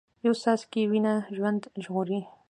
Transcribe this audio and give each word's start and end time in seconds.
یو 0.25 0.33
څاڅکی 0.43 0.81
وینه 0.91 1.13
ژوند 1.35 1.61
ژغوري 1.83 2.19